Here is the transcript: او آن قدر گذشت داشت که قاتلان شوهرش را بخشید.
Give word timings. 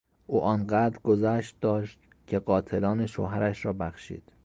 او 0.27 0.41
آن 0.41 0.67
قدر 0.67 0.97
گذشت 0.99 1.55
داشت 1.61 1.99
که 2.27 2.39
قاتلان 2.39 3.05
شوهرش 3.05 3.65
را 3.65 3.73
بخشید. 3.73 4.31